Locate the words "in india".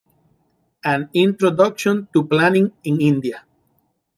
2.85-3.45